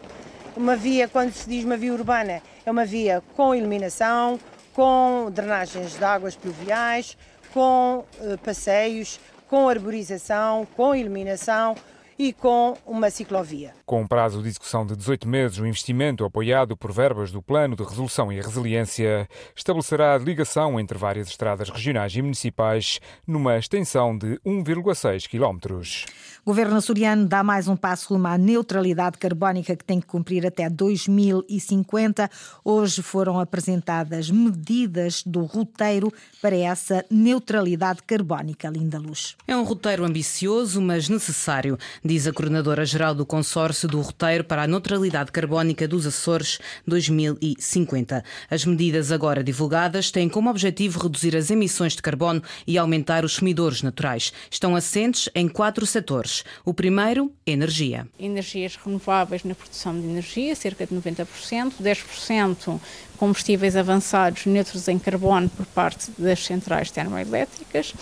Uma 0.56 0.76
via, 0.76 1.08
quando 1.08 1.32
se 1.32 1.50
diz 1.50 1.64
uma 1.64 1.78
via 1.78 1.94
urbana, 1.94 2.42
é 2.66 2.72
uma 2.72 2.86
via 2.86 3.24
com 3.36 3.56
iluminação, 3.56 4.40
com 4.74 5.30
drenagens 5.32 5.98
de 5.98 6.04
águas 6.04 6.36
pluviais, 6.36 7.18
com 7.54 8.04
uh, 8.20 8.38
passeios, 8.40 9.20
com 9.48 9.70
arborização, 9.70 10.68
com 10.76 10.96
iluminação, 10.96 11.76
e 12.24 12.32
com 12.32 12.78
uma 12.86 13.10
ciclovia. 13.10 13.74
Com 13.86 14.04
um 14.04 14.08
prazo 14.08 14.42
de 14.42 14.48
execução 14.48 14.86
de 14.86 14.96
18 14.96 15.28
meses, 15.28 15.60
o 15.60 15.66
investimento 15.66 16.24
apoiado 16.24 16.78
por 16.78 16.90
verbas 16.90 17.34
do 17.34 17.42
Plano 17.42 17.76
de 17.76 17.84
Resolução 17.84 18.32
e 18.32 18.40
Resiliência 18.40 19.28
estabelecerá 19.54 20.16
a 20.16 20.18
ligação 20.18 20.80
entre 20.80 20.98
várias 20.98 21.28
estradas 21.28 21.70
regionais 21.70 22.16
e 22.16 22.22
municipais 22.22 23.02
numa 23.28 23.58
extensão 23.58 24.18
de 24.18 24.40
1,6 24.46 25.28
quilómetros. 25.28 26.06
O 26.46 26.50
governo 26.50 26.78
açoriano 26.78 27.26
dá 27.26 27.44
mais 27.44 27.68
um 27.68 27.76
passo 27.76 28.14
rumo 28.14 28.28
à 28.28 28.38
neutralidade 28.38 29.18
carbónica 29.18 29.76
que 29.76 29.84
tem 29.84 30.00
que 30.00 30.08
cumprir 30.08 30.46
até 30.46 30.70
2050. 30.70 32.30
Hoje 32.64 33.02
foram 33.02 33.40
apresentadas 33.40 34.30
medidas 34.30 35.24
do 35.24 35.44
roteiro 35.44 36.12
para 36.42 36.56
essa 36.56 37.06
neutralidade 37.10 38.04
carbónica. 38.04 38.70
Linda 38.70 39.00
Luz. 39.00 39.36
É 39.48 39.56
um 39.56 39.64
roteiro 39.64 40.06
ambicioso, 40.06 40.82
mas 40.82 41.08
necessário. 41.08 41.78
Diz 42.14 42.28
a 42.28 42.32
coordenadora-geral 42.32 43.16
do 43.16 43.26
consórcio 43.26 43.88
do 43.88 44.00
roteiro 44.00 44.44
para 44.44 44.62
a 44.62 44.68
neutralidade 44.68 45.32
carbónica 45.32 45.88
dos 45.88 46.06
Açores 46.06 46.60
2050. 46.86 48.24
As 48.52 48.66
medidas 48.66 49.12
agora 49.12 49.44
divulgadas 49.44 50.12
têm 50.12 50.30
como 50.30 50.48
objetivo 50.48 51.00
reduzir 51.00 51.36
as 51.36 51.50
emissões 51.50 51.96
de 51.96 52.04
carbono 52.04 52.44
e 52.68 52.78
aumentar 52.78 53.26
os 53.26 53.34
sumidores 53.34 53.82
naturais. 53.82 54.32
Estão 54.52 54.76
assentes 54.76 55.28
em 55.34 55.48
quatro 55.48 55.88
setores. 55.88 56.44
O 56.64 56.72
primeiro, 56.72 57.32
energia. 57.48 58.08
Energias 58.20 58.76
renováveis 58.76 59.44
na 59.44 59.56
produção 59.56 60.00
de 60.00 60.06
energia, 60.06 60.56
cerca 60.56 60.86
de 60.86 60.94
90%, 60.94 61.74
10% 61.82 62.80
combustíveis 63.18 63.76
avançados 63.76 64.46
neutros 64.46 64.88
em 64.88 65.00
carbono 65.00 65.50
por 65.50 65.66
parte 65.66 66.12
das 66.16 66.46
centrais 66.46 66.92
termoelétricas. 66.92 67.96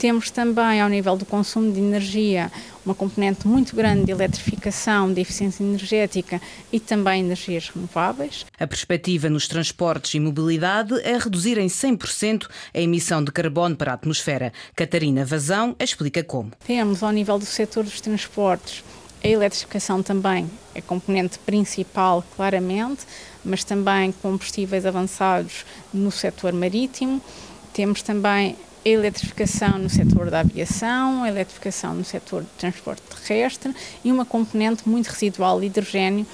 Temos 0.00 0.30
também, 0.30 0.80
ao 0.80 0.88
nível 0.88 1.14
do 1.14 1.26
consumo 1.26 1.70
de 1.70 1.78
energia, 1.78 2.50
uma 2.86 2.94
componente 2.94 3.46
muito 3.46 3.76
grande 3.76 4.06
de 4.06 4.10
eletrificação, 4.10 5.12
de 5.12 5.20
eficiência 5.20 5.62
energética 5.62 6.40
e 6.72 6.80
também 6.80 7.20
energias 7.20 7.68
renováveis. 7.68 8.46
A 8.58 8.66
perspectiva 8.66 9.28
nos 9.28 9.46
transportes 9.46 10.14
e 10.14 10.18
mobilidade 10.18 10.98
é 11.02 11.18
reduzir 11.18 11.58
em 11.58 11.66
100% 11.66 12.48
a 12.72 12.80
emissão 12.80 13.22
de 13.22 13.30
carbono 13.30 13.76
para 13.76 13.90
a 13.90 13.94
atmosfera. 13.94 14.54
Catarina 14.74 15.22
Vazão 15.22 15.76
explica 15.78 16.24
como. 16.24 16.52
Temos, 16.66 17.02
ao 17.02 17.12
nível 17.12 17.38
do 17.38 17.44
setor 17.44 17.84
dos 17.84 18.00
transportes, 18.00 18.82
a 19.22 19.28
eletrificação 19.28 20.02
também 20.02 20.50
é 20.74 20.80
componente 20.80 21.38
principal, 21.40 22.24
claramente, 22.34 23.02
mas 23.44 23.64
também 23.64 24.12
combustíveis 24.12 24.86
avançados 24.86 25.66
no 25.92 26.10
setor 26.10 26.54
marítimo. 26.54 27.20
Temos 27.74 28.00
também 28.00 28.56
eletrificação 28.84 29.78
no 29.78 29.90
setor 29.90 30.30
da 30.30 30.40
aviação, 30.40 31.26
eletrificação 31.26 31.94
no 31.94 32.04
setor 32.04 32.42
de 32.42 32.48
transporte 32.58 33.02
terrestre 33.02 33.74
e 34.04 34.10
uma 34.10 34.24
componente 34.24 34.88
muito 34.88 35.08
residual 35.08 35.60
de 35.60 35.66
hidrogênio 35.66 36.26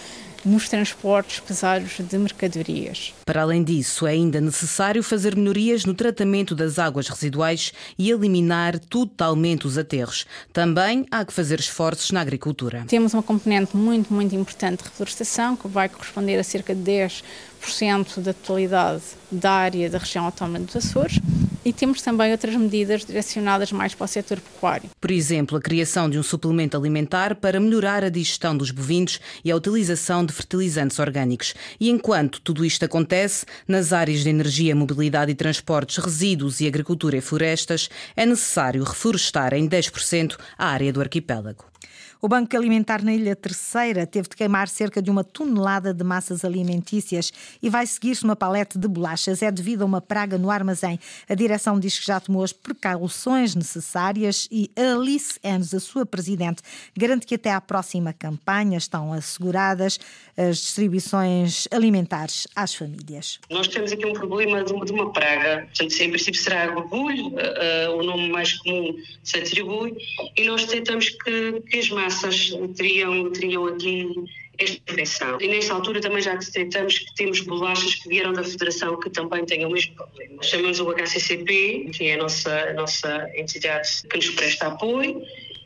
nos 0.46 0.68
transportes 0.68 1.40
pesados 1.40 1.98
de 1.98 2.18
mercadorias. 2.18 3.12
Para 3.24 3.42
além 3.42 3.64
disso, 3.64 4.06
é 4.06 4.12
ainda 4.12 4.40
necessário 4.40 5.02
fazer 5.02 5.34
melhorias 5.34 5.84
no 5.84 5.92
tratamento 5.92 6.54
das 6.54 6.78
águas 6.78 7.08
residuais 7.08 7.72
e 7.98 8.10
eliminar 8.10 8.78
totalmente 8.78 9.66
os 9.66 9.76
aterros. 9.76 10.24
Também 10.52 11.04
há 11.10 11.24
que 11.24 11.32
fazer 11.32 11.58
esforços 11.58 12.12
na 12.12 12.20
agricultura. 12.20 12.84
Temos 12.86 13.12
uma 13.12 13.24
componente 13.24 13.76
muito, 13.76 14.14
muito 14.14 14.36
importante 14.36 14.84
de 14.84 14.88
reflorestação, 14.88 15.56
que 15.56 15.66
vai 15.66 15.88
corresponder 15.88 16.38
a 16.38 16.44
cerca 16.44 16.72
de 16.74 16.82
10% 16.82 18.20
da 18.20 18.32
totalidade 18.32 19.02
da 19.30 19.50
área 19.50 19.90
da 19.90 19.98
região 19.98 20.26
autónoma 20.26 20.60
dos 20.60 20.76
Açores 20.76 21.18
e 21.66 21.72
temos 21.72 22.00
também 22.00 22.30
outras 22.30 22.54
medidas 22.54 23.04
direcionadas 23.04 23.72
mais 23.72 23.92
para 23.92 24.04
o 24.04 24.08
setor 24.08 24.38
pecuário. 24.38 24.88
Por 25.00 25.10
exemplo, 25.10 25.58
a 25.58 25.60
criação 25.60 26.08
de 26.08 26.16
um 26.16 26.22
suplemento 26.22 26.76
alimentar 26.76 27.34
para 27.34 27.58
melhorar 27.58 28.04
a 28.04 28.08
digestão 28.08 28.56
dos 28.56 28.70
bovinos 28.70 29.20
e 29.44 29.50
a 29.50 29.56
utilização 29.56 30.24
de 30.24 30.32
fertilizantes 30.32 31.00
orgânicos. 31.00 31.54
E 31.80 31.90
enquanto 31.90 32.40
tudo 32.40 32.64
isto 32.64 32.84
acontece, 32.84 33.44
nas 33.66 33.92
áreas 33.92 34.20
de 34.20 34.28
energia, 34.28 34.76
mobilidade 34.76 35.32
e 35.32 35.34
transportes, 35.34 35.96
resíduos 35.96 36.60
e 36.60 36.68
agricultura 36.68 37.16
e 37.16 37.20
florestas, 37.20 37.90
é 38.14 38.24
necessário 38.24 38.84
reflorestar 38.84 39.52
em 39.52 39.68
10% 39.68 40.36
a 40.56 40.68
área 40.68 40.92
do 40.92 41.00
arquipélago. 41.00 41.64
O 42.20 42.28
Banco 42.28 42.56
Alimentar 42.56 43.02
na 43.02 43.12
Ilha 43.12 43.36
Terceira 43.36 44.06
teve 44.06 44.28
de 44.28 44.36
queimar 44.36 44.68
cerca 44.68 45.02
de 45.02 45.10
uma 45.10 45.22
tonelada 45.22 45.92
de 45.92 46.02
massas 46.02 46.44
alimentícias 46.44 47.30
e 47.62 47.68
vai 47.68 47.86
seguir-se 47.86 48.24
uma 48.24 48.34
palete 48.34 48.78
de 48.78 48.88
bolachas. 48.88 49.42
É 49.42 49.50
devido 49.50 49.82
a 49.82 49.84
uma 49.84 50.00
praga 50.00 50.38
no 50.38 50.50
armazém. 50.50 50.98
A 51.28 51.34
direção 51.34 51.78
diz 51.78 51.98
que 51.98 52.06
já 52.06 52.18
tomou 52.18 52.42
as 52.42 52.52
precauções 52.52 53.54
necessárias 53.54 54.48
e 54.50 54.70
Alice 54.76 55.38
Enns, 55.44 55.74
a 55.74 55.80
sua 55.80 56.06
presidente, 56.06 56.62
garante 56.96 57.26
que 57.26 57.34
até 57.34 57.52
à 57.52 57.60
próxima 57.60 58.12
campanha 58.12 58.78
estão 58.78 59.12
asseguradas 59.12 59.98
as 60.36 60.58
distribuições 60.58 61.66
alimentares 61.70 62.46
às 62.54 62.74
famílias. 62.74 63.40
Nós 63.50 63.68
temos 63.68 63.92
aqui 63.92 64.06
um 64.06 64.12
problema 64.12 64.64
de 64.64 64.72
uma, 64.72 65.12
praga, 65.12 65.66
portanto, 65.66 66.00
em 66.00 66.10
princípio 66.10 66.40
será 66.40 66.68
gorgulho, 66.68 67.28
uh, 67.28 67.90
uh, 67.90 67.98
o 67.98 68.02
nome 68.02 68.28
mais 68.28 68.54
comum 68.54 68.94
se 69.22 69.38
atribui, 69.38 69.96
e 70.36 70.44
nós 70.44 70.64
tentamos 70.66 71.08
que, 71.08 71.60
que 71.62 71.78
as 71.78 71.90
massas 72.06 72.52
teriam, 72.76 73.32
teriam 73.32 73.66
aqui 73.66 74.08
esta 74.58 74.80
infecção. 74.90 75.40
E 75.40 75.48
nesta 75.48 75.74
altura 75.74 76.00
também 76.00 76.22
já 76.22 76.34
detectamos 76.34 76.98
que 76.98 77.14
temos 77.14 77.40
bolachas 77.40 77.96
que 77.96 78.08
vieram 78.08 78.32
da 78.32 78.44
Federação 78.44 78.98
que 78.98 79.10
também 79.10 79.44
têm 79.44 79.66
o 79.66 79.70
mesmo 79.70 79.94
problema. 79.94 80.42
Chamamos 80.42 80.80
o 80.80 80.90
HCCP, 80.90 81.90
que 81.92 82.04
é 82.06 82.14
a 82.14 82.18
nossa, 82.18 82.54
a 82.70 82.72
nossa 82.72 83.30
entidade 83.34 83.88
que 84.08 84.16
nos 84.16 84.30
presta 84.30 84.68
apoio, 84.68 85.20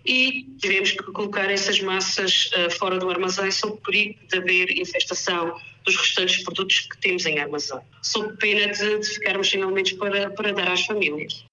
e 0.05 0.47
tivemos 0.59 0.93
que 0.93 1.03
colocar 1.13 1.51
essas 1.51 1.79
massas 1.81 2.51
uh, 2.57 2.71
fora 2.71 2.99
do 2.99 3.09
armazém 3.11 3.51
sob 3.51 3.79
perigo 3.85 4.19
de 4.29 4.39
haver 4.39 4.71
infestação 4.71 5.55
dos 5.85 5.97
restantes 5.97 6.43
produtos 6.43 6.81
que 6.81 6.99
temos 6.99 7.25
em 7.27 7.39
armazém, 7.39 7.81
sob 8.03 8.35
pena 8.39 8.73
de, 8.73 8.99
de 8.99 9.07
ficarmos 9.07 9.49
sem 9.49 9.63
alimentos 9.63 9.93
para, 9.93 10.31
para 10.31 10.53
dar 10.53 10.69
às 10.73 10.87
famílias. 10.87 11.45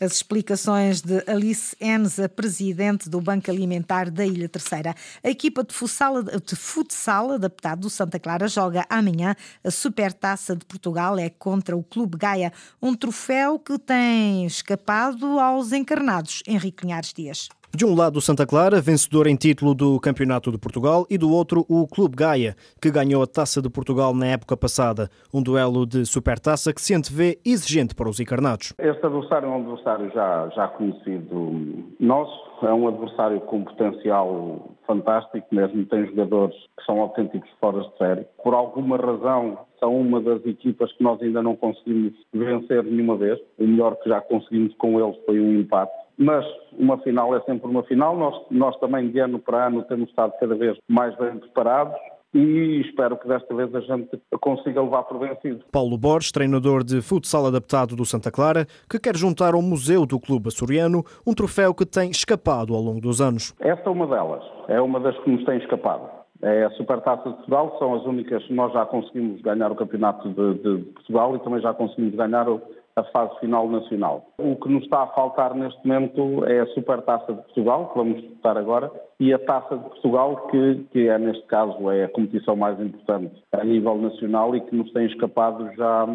As 0.00 0.12
explicações 0.12 1.00
de 1.00 1.24
Alice 1.26 1.76
Enns, 1.80 2.20
a 2.20 2.28
presidente 2.28 3.08
do 3.08 3.20
Banco 3.20 3.50
Alimentar 3.50 4.08
da 4.12 4.24
Ilha 4.24 4.48
Terceira. 4.48 4.94
A 5.24 5.28
equipa 5.28 5.64
de 5.64 5.74
futsal, 5.74 6.22
de 6.22 6.54
futsal 6.54 7.32
adaptado 7.32 7.80
do 7.80 7.90
Santa 7.90 8.16
Clara 8.20 8.46
joga 8.46 8.86
amanhã 8.88 9.34
a 9.64 9.72
Supertaça 9.72 10.54
de 10.54 10.64
Portugal. 10.64 11.18
É 11.18 11.28
contra 11.28 11.76
o 11.76 11.82
Clube 11.82 12.16
Gaia, 12.16 12.52
um 12.80 12.94
troféu 12.94 13.58
que 13.58 13.76
tem 13.76 14.46
escapado 14.46 15.40
aos 15.40 15.72
encarnados. 15.72 16.44
Henrique 16.46 16.84
Linhares 16.84 17.12
Dias. 17.12 17.48
De 17.74 17.84
um 17.84 17.94
lado, 17.94 18.16
o 18.16 18.20
Santa 18.20 18.46
Clara, 18.46 18.80
vencedor 18.80 19.26
em 19.26 19.36
título 19.36 19.74
do 19.74 20.00
Campeonato 20.00 20.50
de 20.50 20.56
Portugal, 20.56 21.06
e 21.10 21.18
do 21.18 21.30
outro, 21.30 21.66
o 21.68 21.86
Clube 21.86 22.16
Gaia, 22.16 22.56
que 22.80 22.90
ganhou 22.90 23.22
a 23.22 23.26
Taça 23.26 23.60
de 23.60 23.68
Portugal 23.68 24.14
na 24.14 24.26
época 24.26 24.56
passada. 24.56 25.10
Um 25.32 25.42
duelo 25.42 25.86
de 25.86 26.06
supertaça 26.06 26.72
que 26.72 26.80
se 26.80 26.94
antevê 26.94 27.38
exigente 27.44 27.94
para 27.94 28.08
os 28.08 28.18
encarnados. 28.20 28.72
Este 28.78 29.04
adversário 29.04 29.48
é 29.48 29.50
um 29.50 29.60
adversário 29.60 30.10
já, 30.12 30.48
já 30.56 30.68
conhecido 30.68 31.84
nosso, 32.00 32.66
é 32.66 32.72
um 32.72 32.88
adversário 32.88 33.38
com 33.42 33.62
potencial 33.62 34.70
fantástico, 34.86 35.46
mesmo 35.52 35.84
tem 35.84 36.06
jogadores 36.06 36.56
que 36.78 36.84
são 36.86 36.98
autênticos 37.02 37.50
fora 37.60 37.82
de 37.82 37.98
série. 37.98 38.26
Por 38.42 38.54
alguma 38.54 38.96
razão, 38.96 39.58
são 39.78 39.94
uma 39.94 40.22
das 40.22 40.44
equipas 40.46 40.90
que 40.94 41.04
nós 41.04 41.20
ainda 41.20 41.42
não 41.42 41.54
conseguimos 41.54 42.14
vencer 42.32 42.82
nenhuma 42.82 43.16
vez. 43.16 43.38
O 43.58 43.66
melhor 43.66 43.94
que 43.96 44.08
já 44.08 44.22
conseguimos 44.22 44.74
com 44.76 44.98
eles 44.98 45.16
foi 45.26 45.38
um 45.38 45.60
empate 45.60 46.07
mas 46.18 46.44
uma 46.76 46.98
final 46.98 47.34
é 47.36 47.40
sempre 47.42 47.70
uma 47.70 47.82
final. 47.84 48.16
Nós, 48.16 48.34
nós 48.50 48.76
também, 48.80 49.10
de 49.10 49.20
ano 49.20 49.38
para 49.38 49.66
ano, 49.66 49.82
temos 49.84 50.08
estado 50.08 50.32
cada 50.40 50.54
vez 50.54 50.76
mais 50.88 51.16
bem 51.16 51.38
preparados 51.38 51.94
e 52.34 52.82
espero 52.82 53.16
que 53.16 53.26
desta 53.26 53.54
vez 53.54 53.74
a 53.74 53.80
gente 53.80 54.20
consiga 54.40 54.82
levar 54.82 55.04
por 55.04 55.18
vencido. 55.18 55.64
Paulo 55.72 55.96
Borges, 55.96 56.30
treinador 56.30 56.84
de 56.84 57.00
futsal 57.00 57.46
adaptado 57.46 57.96
do 57.96 58.04
Santa 58.04 58.30
Clara, 58.30 58.66
que 58.88 58.98
quer 58.98 59.16
juntar 59.16 59.54
ao 59.54 59.62
Museu 59.62 60.04
do 60.04 60.20
Clube 60.20 60.48
Açoriano 60.48 61.02
um 61.26 61.32
troféu 61.32 61.72
que 61.74 61.86
tem 61.86 62.10
escapado 62.10 62.74
ao 62.74 62.82
longo 62.82 63.00
dos 63.00 63.20
anos. 63.20 63.54
Esta 63.60 63.88
é 63.88 63.92
uma 63.92 64.06
delas, 64.06 64.44
é 64.68 64.80
uma 64.80 65.00
das 65.00 65.16
que 65.20 65.30
nos 65.30 65.44
tem 65.44 65.58
escapado. 65.58 66.18
É 66.40 66.64
a 66.64 66.70
Supertaça 66.70 67.28
de 67.28 67.34
Portugal, 67.34 67.76
são 67.78 67.94
as 67.94 68.04
únicas 68.04 68.44
que 68.44 68.52
nós 68.52 68.72
já 68.72 68.86
conseguimos 68.86 69.40
ganhar 69.40 69.72
o 69.72 69.74
Campeonato 69.74 70.28
de, 70.28 70.54
de 70.54 70.84
Portugal 70.92 71.34
e 71.34 71.40
também 71.40 71.60
já 71.60 71.74
conseguimos 71.74 72.14
ganhar 72.14 72.48
o, 72.48 72.62
a 72.98 73.04
fase 73.04 73.38
final 73.40 73.68
nacional. 73.68 74.26
O 74.38 74.56
que 74.56 74.68
nos 74.68 74.84
está 74.84 75.02
a 75.02 75.06
faltar 75.08 75.54
neste 75.54 75.86
momento 75.86 76.44
é 76.46 76.60
a 76.60 76.66
Supertaça 76.68 77.32
de 77.32 77.42
Portugal, 77.42 77.88
que 77.90 77.98
vamos 77.98 78.20
disputar 78.20 78.56
agora, 78.56 78.90
e 79.20 79.32
a 79.32 79.38
Taça 79.38 79.76
de 79.76 79.84
Portugal, 79.84 80.48
que, 80.48 80.84
que 80.92 81.08
é, 81.08 81.18
neste 81.18 81.44
caso, 81.46 81.90
é 81.90 82.04
a 82.04 82.08
competição 82.08 82.56
mais 82.56 82.80
importante 82.80 83.34
a 83.52 83.64
nível 83.64 83.96
nacional 83.96 84.54
e 84.54 84.60
que 84.60 84.74
nos 84.74 84.92
tem 84.92 85.06
escapado 85.06 85.68
já, 85.76 86.06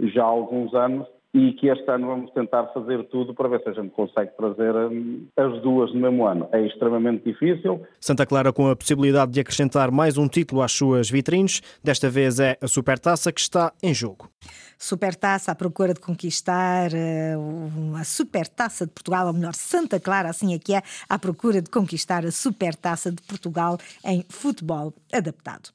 já 0.00 0.22
há 0.22 0.26
alguns 0.26 0.74
anos 0.74 1.06
e 1.34 1.52
que 1.54 1.68
este 1.68 1.90
ano 1.90 2.08
vamos 2.08 2.30
tentar 2.32 2.66
fazer 2.74 3.04
tudo 3.04 3.34
para 3.34 3.48
ver 3.48 3.62
se 3.62 3.70
a 3.70 3.72
gente 3.72 3.90
consegue 3.90 4.30
trazer 4.36 4.74
hum, 4.74 5.26
as 5.36 5.62
duas 5.62 5.92
no 5.94 6.00
mesmo 6.00 6.26
ano. 6.26 6.48
É 6.52 6.60
extremamente 6.66 7.24
difícil. 7.24 7.82
Santa 7.98 8.26
Clara 8.26 8.52
com 8.52 8.68
a 8.68 8.76
possibilidade 8.76 9.32
de 9.32 9.40
acrescentar 9.40 9.90
mais 9.90 10.18
um 10.18 10.28
título 10.28 10.60
às 10.60 10.72
suas 10.72 11.10
vitrines. 11.10 11.62
Desta 11.82 12.10
vez 12.10 12.38
é 12.38 12.58
a 12.60 12.68
Supertaça 12.68 13.32
que 13.32 13.40
está 13.40 13.72
em 13.82 13.94
jogo. 13.94 14.28
Supertaça 14.78 15.52
à 15.52 15.54
procura 15.54 15.94
de 15.94 16.00
conquistar 16.00 16.92
eh, 16.92 17.34
a 17.98 18.04
Supertaça 18.04 18.84
de 18.84 18.92
Portugal, 18.92 19.28
ou 19.28 19.32
melhor, 19.32 19.54
Santa 19.54 20.00
Clara, 20.00 20.28
assim 20.28 20.54
é 20.54 20.58
que 20.58 20.74
é, 20.74 20.82
à 21.08 21.18
procura 21.18 21.62
de 21.62 21.70
conquistar 21.70 22.26
a 22.26 22.32
Supertaça 22.32 23.10
de 23.10 23.22
Portugal 23.22 23.78
em 24.04 24.24
futebol 24.28 24.92
adaptado. 25.12 25.70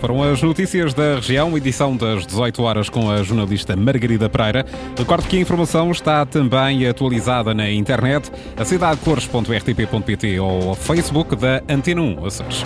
Foram 0.00 0.22
as 0.22 0.42
notícias 0.42 0.92
da 0.92 1.14
região, 1.14 1.56
edição 1.56 1.96
das 1.96 2.26
18 2.26 2.62
horas 2.62 2.88
com 2.88 3.08
a 3.08 3.22
jornalista 3.22 3.76
Margarida 3.76 4.28
Pereira. 4.28 4.66
Recordo 4.98 5.28
que 5.28 5.36
a 5.36 5.40
informação 5.40 5.92
está 5.92 6.26
também 6.26 6.86
atualizada 6.88 7.54
na 7.54 7.70
internet, 7.70 8.30
a 8.56 8.64
cidadecores.rtp.pt 8.64 10.40
ou 10.40 10.70
ao 10.70 10.74
Facebook 10.74 11.36
da 11.36 11.62
Antena 11.68 12.02
1 12.02 12.26
Açores. 12.26 12.64